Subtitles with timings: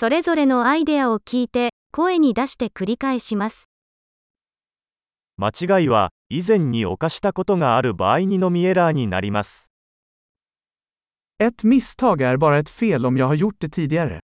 [0.00, 3.68] それぞれのアイデアを聞いて、声に出して繰り返します。
[5.36, 9.70] 間違いは以前に犯したことがある場合にのみエラーになります。
[11.38, 14.20] Ett misstag är bara ett fel om jag har gjort det tidigare.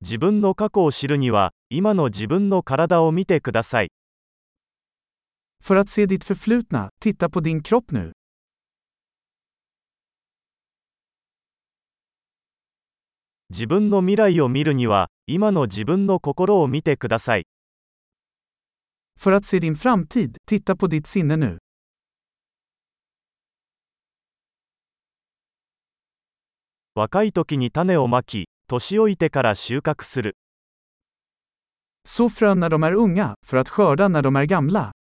[0.00, 3.90] 自分の過去を知るには、今の自分の体を見てください。
[5.60, 8.12] För att se ditt förflutna, titta på din kropp nu.
[13.50, 17.46] 自分の未来を見るには、今の自分の心を見てください。
[19.18, 21.58] För att se din framtid, titta på ditt sinne nu.
[26.94, 30.36] 若い時に種をまき、年老いてから収穫する。
[32.04, 34.92] Så frön när de är unga, för att skörda när de är gamla.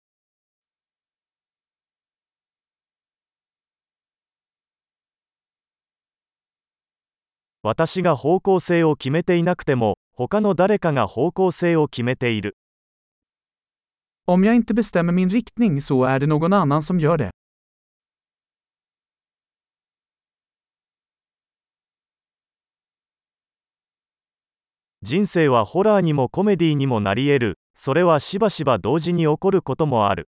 [7.67, 12.55] 私が方向性を決めていなくても、他の誰かが方向性を決めている。
[14.25, 17.31] Om jag inte bestämmer min riktning så är det någon annan som gör det.
[25.01, 27.59] 人生はホラーにもコメディにもなり得る。
[27.73, 30.29] それはしばしば同時に起こることもある。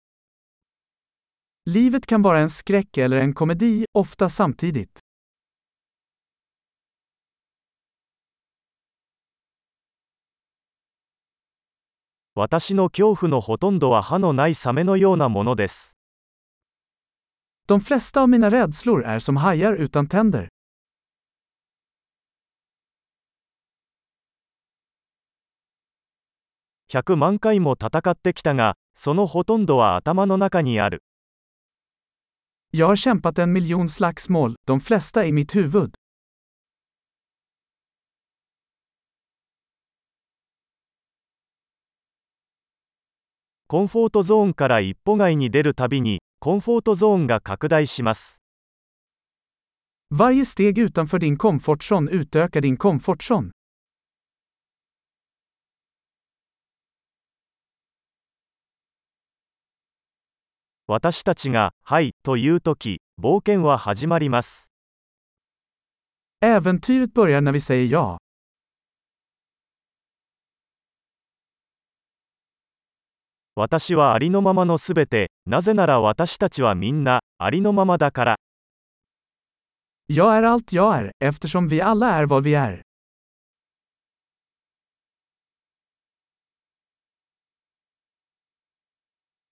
[1.66, 5.03] Livet kan vara en skräck eller en komedi, ofta samtidigt.
[12.36, 15.96] 私の恐怖のほとんどは歯のないサメのようなものです。
[17.68, 20.48] De flesta av mina rädslor är som hajar utan tänder.
[26.90, 31.04] 100万回も戦ってきたが、そのほとんどは頭の中にある。
[32.72, 35.92] Jag har kämpat en miljon slagsmål, de flesta i mitt huvud.
[43.66, 48.42] コンフォートゾーンから一歩外に出るたびに、コンフォートゾーンが拡大します。
[50.12, 53.52] Varje steg utanför din komfortzon utökar din komfortzon.
[60.86, 64.72] 私たちが、はい、というとき、冒険は始まります。
[66.42, 68.18] Äventyret börjar när vi säger ja.
[73.56, 78.36] 私はありのままのすべてなぜなら私たちはみんなありのままだから。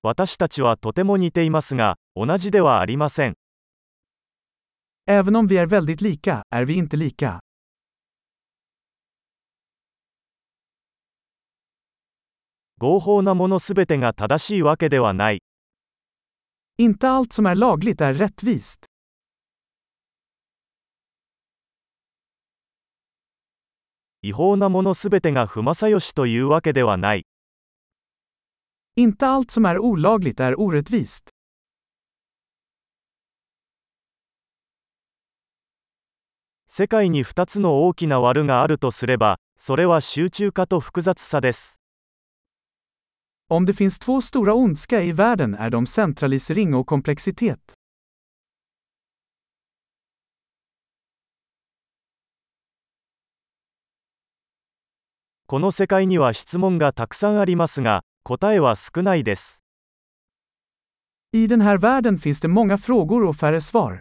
[0.03, 3.35] 私たちはとても似ていますが同じではありません。
[12.83, 15.41] 合法なものすべてが正しいわけではない。
[16.81, 18.87] Inte allt som är lagligt är rättvist.
[24.23, 27.25] 違法なものすべてが不正義というわけではない。
[28.97, 31.31] Inte allt som är olagligt är orättvist.
[36.67, 41.82] 世界に2つの大きな悪があるとすれば、それは集中化と複雑さです。
[43.53, 47.59] Om det finns två stora ondska i världen är de centralisering och komplexitet.
[55.47, 59.63] この世界には質問がたくさんありますが、答えは少ないです。
[61.33, 64.01] I den här världen finns det många frågor och färre svar.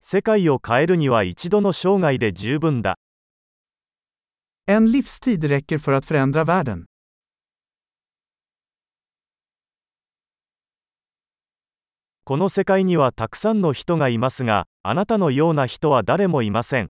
[0.00, 2.96] 世界を変えるには一度の生涯で十分だ。
[4.66, 6.84] En livstid räcker för a förändra världen.
[12.24, 16.88] この世界にはたくさんの人がいますが、あなたのような人は誰もいません。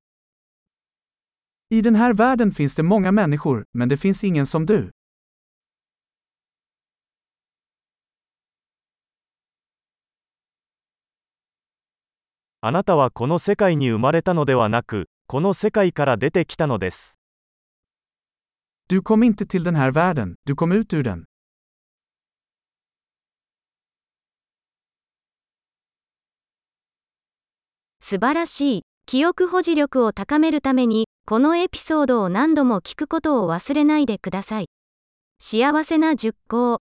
[12.60, 17.18] あなたはこの世界に生まれたのではなく、この世界から出てきたのです。
[18.88, 21.24] Du kom inte till den här världen, du kom ut ur den.
[28.00, 28.82] 素晴らしい。
[29.06, 34.68] 記憶保持力を高めるために、このエピソードを何度も聞くことを忘れないでください。
[35.38, 36.84] 幸せな熟考。